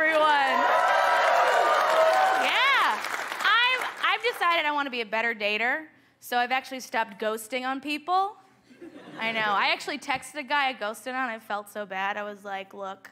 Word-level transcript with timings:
everyone. 0.00 0.22
Yeah. 2.44 3.00
I've, 3.42 3.84
I've 4.04 4.22
decided 4.32 4.64
I 4.64 4.70
want 4.72 4.86
to 4.86 4.92
be 4.92 5.00
a 5.00 5.06
better 5.06 5.34
dater, 5.34 5.86
so 6.20 6.36
I've 6.36 6.52
actually 6.52 6.78
stopped 6.78 7.20
ghosting 7.20 7.66
on 7.66 7.80
people. 7.80 8.36
I 9.18 9.32
know. 9.32 9.40
I 9.40 9.70
actually 9.72 9.98
texted 9.98 10.36
a 10.36 10.44
guy 10.44 10.68
I 10.68 10.72
ghosted 10.72 11.16
on. 11.16 11.28
I 11.28 11.40
felt 11.40 11.68
so 11.68 11.84
bad. 11.84 12.16
I 12.16 12.22
was 12.22 12.44
like, 12.44 12.74
look, 12.74 13.10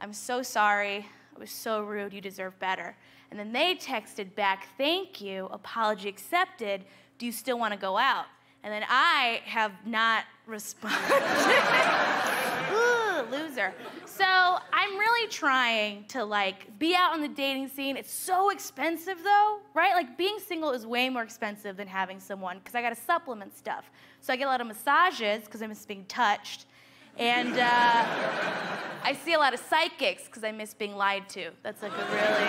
I'm 0.00 0.12
so 0.12 0.44
sorry. 0.44 1.08
I 1.36 1.40
was 1.40 1.50
so 1.50 1.82
rude. 1.82 2.12
You 2.12 2.20
deserve 2.20 2.56
better. 2.60 2.94
And 3.32 3.40
then 3.40 3.52
they 3.52 3.74
texted 3.74 4.36
back, 4.36 4.68
thank 4.78 5.20
you, 5.20 5.48
apology 5.50 6.08
accepted. 6.08 6.84
Do 7.18 7.26
you 7.26 7.32
still 7.32 7.58
want 7.58 7.74
to 7.74 7.80
go 7.80 7.98
out? 7.98 8.26
And 8.62 8.72
then 8.72 8.84
I 8.88 9.40
have 9.44 9.72
not 9.84 10.22
responded. 10.46 12.42
Loser. 13.32 13.72
So 14.04 14.24
I'm 14.26 14.98
really 14.98 15.26
trying 15.30 16.04
to 16.08 16.22
like 16.22 16.78
be 16.78 16.94
out 16.94 17.14
on 17.14 17.22
the 17.22 17.28
dating 17.28 17.68
scene. 17.68 17.96
It's 17.96 18.12
so 18.12 18.50
expensive 18.50 19.24
though, 19.24 19.60
right? 19.72 19.94
Like 19.94 20.18
being 20.18 20.38
single 20.38 20.70
is 20.72 20.86
way 20.86 21.08
more 21.08 21.22
expensive 21.22 21.78
than 21.78 21.88
having 21.88 22.20
someone 22.20 22.58
because 22.58 22.74
I 22.74 22.82
got 22.82 22.94
to 22.94 23.02
supplement 23.02 23.56
stuff. 23.56 23.90
So 24.20 24.34
I 24.34 24.36
get 24.36 24.44
a 24.44 24.50
lot 24.50 24.60
of 24.60 24.66
massages 24.66 25.44
because 25.44 25.62
I 25.62 25.66
miss 25.66 25.86
being 25.86 26.04
touched. 26.04 26.66
And 27.16 27.58
uh, 27.58 28.04
I 29.02 29.18
see 29.24 29.32
a 29.32 29.38
lot 29.38 29.54
of 29.54 29.60
psychics 29.60 30.26
because 30.26 30.44
I 30.44 30.52
miss 30.52 30.74
being 30.74 30.94
lied 30.94 31.26
to. 31.30 31.52
That's 31.62 31.82
like 31.82 31.92
a 31.92 32.04
really, 32.04 32.48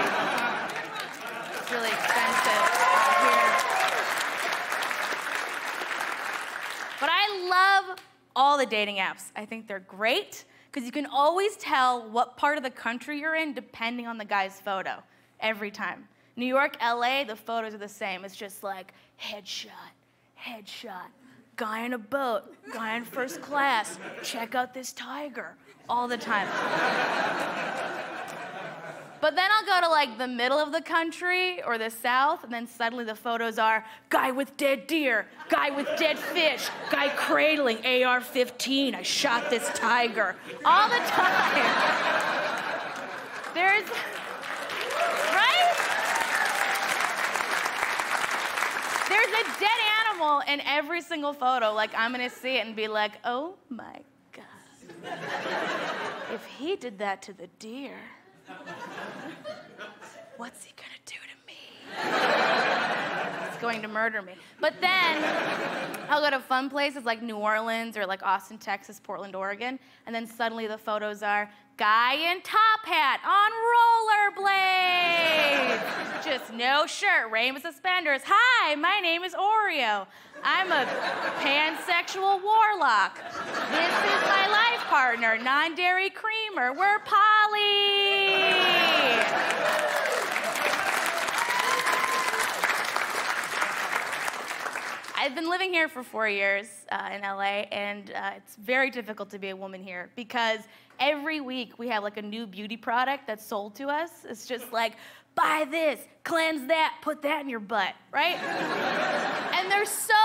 it's 1.60 1.72
really 1.72 1.88
expensive. 1.88 2.62
But 7.00 7.10
I 7.10 7.86
love 7.88 8.00
all 8.36 8.58
the 8.58 8.66
dating 8.66 8.98
apps. 8.98 9.32
I 9.34 9.46
think 9.46 9.68
they're 9.68 9.80
great 9.80 10.44
because 10.74 10.88
you 10.88 10.92
can 10.92 11.06
always 11.06 11.56
tell 11.58 12.10
what 12.10 12.36
part 12.36 12.58
of 12.58 12.64
the 12.64 12.70
country 12.72 13.20
you're 13.20 13.36
in 13.36 13.54
depending 13.54 14.08
on 14.08 14.18
the 14.18 14.26
guy's 14.26 14.60
photo 14.60 15.04
every 15.40 15.70
time. 15.70 16.08
New 16.36 16.48
York, 16.48 16.78
LA, 16.82 17.24
the 17.24 17.36
photos 17.36 17.76
are 17.76 17.78
the 17.78 17.88
same. 17.88 18.26
It's 18.26 18.36
just 18.36 18.64
like 18.64 18.92
headshot, 19.22 19.70
headshot, 20.40 21.12
guy 21.58 21.82
in 21.82 21.94
a 21.94 22.00
boat, 22.00 22.56
guy 22.74 22.98
in 22.98 23.06
first 23.06 23.40
class, 23.40 24.00
check 24.24 24.56
out 24.56 24.74
this 24.74 24.94
tiger, 24.94 25.54
all 25.88 26.08
the 26.08 26.18
time. 26.18 26.48
But 29.24 29.38
then 29.38 29.50
I'll 29.50 29.66
go 29.66 29.88
to 29.88 29.90
like 29.90 30.18
the 30.18 30.28
middle 30.28 30.60
of 30.60 30.74
the 30.74 30.82
country 30.82 31.64
or 31.64 31.78
the 31.78 31.90
south, 31.90 32.44
and 32.44 32.52
then 32.52 32.68
suddenly 32.68 33.06
the 33.06 33.16
photos 33.16 33.58
are 33.58 33.86
guy 34.10 34.32
with 34.32 34.58
dead 34.58 34.86
deer, 34.86 35.28
guy 35.48 35.70
with 35.70 35.88
dead 35.98 36.20
fish, 36.20 36.68
guy 36.92 37.08
cradling 37.08 37.86
AR 37.86 38.20
15. 38.20 38.96
I 38.96 39.02
shot 39.02 39.50
this 39.50 39.66
tiger. 39.76 40.36
All 40.66 40.90
the 40.90 40.98
time. 41.08 41.56
There's. 43.54 43.86
Right? 45.32 45.74
There's 49.08 49.26
a 49.26 49.44
dead 49.58 49.80
animal 50.06 50.42
in 50.50 50.60
every 50.66 51.02
single 51.02 51.32
photo. 51.32 51.72
Like, 51.72 51.92
I'm 51.96 52.12
gonna 52.12 52.30
see 52.30 52.58
it 52.58 52.68
and 52.68 52.76
be 52.76 52.90
like, 52.90 53.14
oh 53.24 53.56
my 53.70 54.02
God. 54.34 55.18
If 56.34 56.46
he 56.58 56.76
did 56.76 56.98
that 56.98 57.22
to 57.22 57.32
the 57.32 57.48
deer. 57.58 57.96
What's 60.38 60.64
he 60.64 60.74
gonna 60.76 60.90
do 61.06 61.16
to 61.16 61.38
me? 61.48 61.54
He's 63.50 63.62
going 63.62 63.82
to 63.82 63.88
murder 63.88 64.22
me. 64.22 64.34
But 64.60 64.74
then 64.82 65.24
I'll 66.10 66.22
go 66.22 66.30
to 66.30 66.40
fun 66.40 66.70
places 66.70 67.06
like 67.06 67.22
New 67.22 67.38
Orleans 67.38 67.98
or 67.98 68.06
like 68.06 68.24
Austin, 68.24 68.58
Texas, 68.58 69.00
Portland, 69.02 69.36
Oregon, 69.36 69.80
and 70.06 70.16
then 70.16 70.28
suddenly 70.28 70.68
the 70.68 70.78
photos 70.78 71.24
are 71.24 71.50
guy 71.78 72.14
in 72.14 72.42
top 72.42 72.86
hat 72.86 73.20
on 73.26 73.52
rollerblades. 74.44 76.24
Just 76.24 76.54
no 76.54 76.86
shirt, 76.86 77.32
rainbow 77.32 77.60
suspenders. 77.60 78.22
Hi, 78.26 78.76
my 78.76 79.00
name 79.02 79.24
is 79.24 79.34
Oreo. 79.34 80.06
I'm 80.44 80.72
a 80.72 80.86
pansexual 81.40 82.44
warlock. 82.44 83.18
This 83.32 83.94
is 84.14 84.22
my 84.28 84.48
life 84.52 84.82
partner, 84.88 85.38
non 85.42 85.74
dairy 85.76 86.10
creamer. 86.10 86.74
We're 86.74 87.00
poly. 87.00 88.34
I've 95.16 95.36
been 95.36 95.43
living 95.54 95.72
here 95.72 95.88
for 95.88 96.02
four 96.02 96.28
years 96.28 96.68
uh, 96.92 97.12
in 97.14 97.22
LA, 97.22 97.68
and 97.72 98.12
uh, 98.16 98.32
it's 98.36 98.56
very 98.56 98.90
difficult 98.90 99.30
to 99.30 99.38
be 99.38 99.50
a 99.50 99.56
woman 99.56 99.84
here 99.84 100.10
because 100.16 100.62
every 101.00 101.42
week 101.42 101.78
we 101.78 101.88
have 101.88 102.02
like 102.02 102.18
a 102.18 102.22
new 102.24 102.48
beauty 102.48 102.76
product 102.76 103.28
that's 103.28 103.46
sold 103.46 103.76
to 103.76 103.88
us. 103.88 104.10
It's 104.28 104.48
just 104.48 104.74
like, 104.74 104.94
buy 105.36 105.68
this, 105.70 106.00
cleanse 106.24 106.68
that, 106.70 106.96
put 107.04 107.22
that 107.22 107.42
in 107.42 107.50
your 107.50 107.60
butt, 107.60 107.94
right? 108.12 108.36
and 109.56 109.72
they're 109.72 109.86
so 109.86 110.16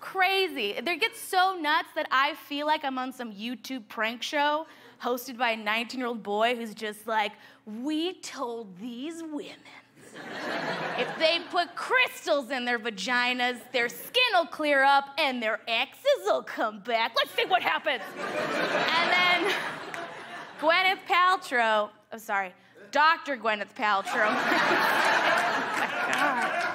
crazy. 0.00 0.80
They 0.82 0.96
get 0.96 1.14
so 1.14 1.58
nuts 1.60 1.88
that 1.94 2.08
I 2.10 2.32
feel 2.48 2.66
like 2.66 2.82
I'm 2.82 2.96
on 2.96 3.12
some 3.12 3.30
YouTube 3.30 3.86
prank 3.88 4.22
show 4.22 4.66
hosted 5.02 5.36
by 5.36 5.50
a 5.50 5.56
19 5.58 6.00
year 6.00 6.08
old 6.08 6.22
boy 6.22 6.56
who's 6.56 6.72
just 6.72 7.06
like, 7.06 7.32
we 7.66 8.14
told 8.20 8.74
these 8.78 9.22
women 9.22 9.58
if 10.98 11.18
they 11.18 11.40
put 11.50 11.74
crystals 11.76 12.50
in 12.50 12.64
their 12.64 12.78
vaginas, 12.78 13.58
their 13.72 13.88
skin 13.88 14.22
will 14.34 14.46
clear 14.46 14.82
up 14.82 15.10
and 15.18 15.42
their 15.42 15.60
exes 15.68 16.22
will 16.24 16.42
come 16.42 16.80
back. 16.80 17.12
Let's 17.16 17.34
see 17.34 17.44
what 17.44 17.62
happens. 17.62 18.02
and 18.16 19.12
then 19.12 19.54
Gwyneth 20.60 20.98
Paltrow, 21.08 21.90
oh, 22.12 22.18
sorry, 22.18 22.52
Dr. 22.90 23.36
Gwyneth 23.36 23.74
Paltrow. 23.76 24.28
oh. 26.14 26.68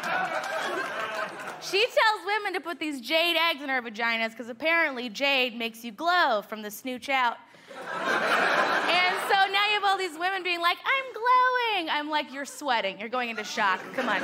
She 1.61 1.79
tells 1.79 2.25
women 2.25 2.53
to 2.53 2.59
put 2.59 2.79
these 2.79 3.01
jade 3.01 3.35
eggs 3.35 3.61
in 3.63 3.69
her 3.69 3.81
vaginas 3.81 4.31
because 4.31 4.49
apparently 4.49 5.09
jade 5.09 5.57
makes 5.57 5.83
you 5.83 5.91
glow 5.91 6.43
from 6.47 6.61
the 6.61 6.69
snooch 6.69 7.09
out. 7.09 7.37
and 7.79 9.15
so 9.27 9.51
now 9.51 9.65
you 9.67 9.81
have 9.81 9.82
all 9.93 9.99
these 9.99 10.17
women 10.17 10.41
being 10.41 10.59
like, 10.59 10.77
I'm 10.79 11.13
glowing. 11.13 11.89
I'm 11.91 12.09
like, 12.09 12.33
you're 12.33 12.45
sweating. 12.45 12.99
You're 12.99 13.09
going 13.09 13.29
into 13.29 13.43
shock. 13.43 13.79
Come 13.93 14.09
on. 14.09 14.15
And 14.15 14.23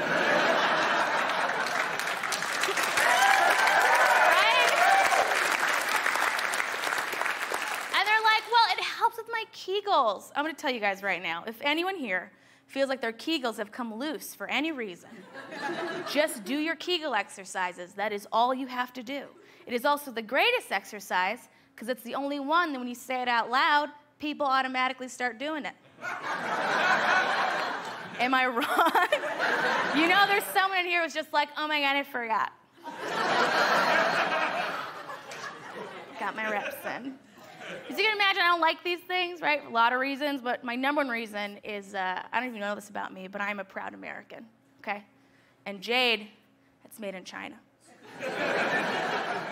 they're 8.08 8.24
like, 8.24 8.44
well, 8.52 8.66
it 8.72 8.84
helps 8.84 9.18
with 9.18 9.28
my 9.32 9.44
Kegels. 9.54 10.32
I'm 10.36 10.44
gonna 10.44 10.56
tell 10.56 10.72
you 10.72 10.80
guys 10.80 11.04
right 11.04 11.22
now 11.22 11.44
if 11.46 11.62
anyone 11.62 11.96
here 11.96 12.32
feels 12.66 12.90
like 12.90 13.00
their 13.00 13.14
Kegels 13.14 13.58
have 13.58 13.72
come 13.72 13.94
loose 13.94 14.34
for 14.34 14.48
any 14.48 14.72
reason, 14.72 15.12
just 16.12 16.44
do 16.46 16.58
your 16.58 16.78
Kegel 16.78 17.14
exercises. 17.14 17.94
That 17.94 18.12
is 18.12 18.28
all 18.32 18.56
you 18.56 18.66
have 18.66 18.92
to 18.94 19.04
do. 19.04 19.26
It 19.68 19.76
is 19.76 19.86
also 19.86 20.10
the 20.10 20.24
greatest 20.24 20.72
exercise 20.72 21.48
because 21.76 21.90
it's 21.90 22.02
the 22.02 22.16
only 22.16 22.40
one 22.40 22.74
that 22.74 22.80
when 22.80 22.88
you 22.88 22.96
say 22.96 23.22
it 23.22 23.28
out 23.28 23.52
loud, 23.52 23.90
people 24.20 24.46
automatically 24.46 25.08
start 25.08 25.40
doing 25.40 25.66
it. 25.66 25.74
Am 28.20 28.34
I 28.34 28.48
wrong? 28.48 28.66
you 29.96 30.10
know, 30.10 30.26
there's 30.28 30.44
someone 30.54 30.80
in 30.80 30.86
here 30.86 31.04
who's 31.04 31.14
just 31.14 31.32
like, 31.32 31.48
oh 31.58 31.68
my 31.68 31.80
God, 31.80 31.96
I 31.96 32.04
forgot. 32.04 32.52
Got 36.20 36.36
my 36.36 36.52
reps 36.52 36.76
in. 36.86 37.14
As 37.90 37.98
you 37.98 38.04
can 38.04 38.16
imagine, 38.16 38.42
I 38.42 38.48
don't 38.48 38.60
like 38.60 38.84
these 38.84 39.00
things, 39.08 39.42
right? 39.42 39.66
A 39.66 39.70
lot 39.70 39.94
of 39.94 40.00
reasons, 40.00 40.42
but 40.42 40.64
my 40.64 40.76
number 40.76 41.00
one 41.00 41.08
reason 41.08 41.60
is 41.64 41.96
uh, 41.96 42.22
I 42.32 42.40
don't 42.40 42.50
even 42.50 42.60
know 42.60 42.76
this 42.76 42.90
about 42.90 43.14
me, 43.14 43.28
but 43.28 43.42
I'm 43.42 43.60
a 43.60 43.64
proud 43.64 43.94
American, 43.94 44.46
okay? 44.82 45.04
And 45.66 45.80
Jade, 45.80 46.28
it's 46.84 47.00
made 47.00 47.16
in 47.16 47.24
China. 47.24 47.56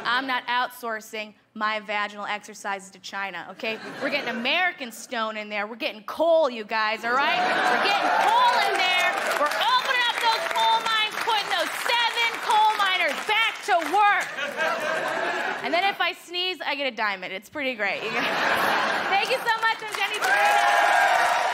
I'm 0.04 0.28
not 0.28 0.46
outsourcing 0.48 1.36
my 1.58 1.80
vaginal 1.80 2.26
exercises 2.26 2.92
to 2.92 3.00
China, 3.00 3.48
okay? 3.52 3.80
We're 4.02 4.12
getting 4.12 4.30
American 4.30 4.92
stone 4.92 5.38
in 5.38 5.50
there. 5.50 5.66
We're 5.66 5.76
getting 5.76 6.04
coal, 6.04 6.50
you 6.50 6.64
guys, 6.64 7.04
all 7.04 7.14
right? 7.14 7.42
We're 7.42 7.84
getting 7.84 8.10
coal 8.22 8.54
in 8.70 8.78
there. 8.78 9.10
We're 9.42 9.58
opening 9.58 10.04
up 10.06 10.18
those 10.22 10.46
coal 10.54 10.78
mines, 10.86 11.16
putting 11.26 11.50
those 11.50 11.72
seven 11.82 12.30
coal 12.46 12.72
miners 12.78 13.18
back 13.26 13.58
to 13.66 13.76
work. 13.90 14.30
And 15.64 15.74
then 15.74 15.84
if 15.84 16.00
I 16.00 16.14
sneeze, 16.14 16.60
I 16.66 16.76
get 16.76 16.92
a 16.94 16.96
diamond. 16.96 17.34
It's 17.34 17.50
pretty 17.50 17.74
great. 17.74 18.02
Thank 18.02 19.30
you 19.30 19.38
so 19.38 19.56
much. 19.62 19.82
I'm 19.82 19.94
Jenny. 19.96 21.47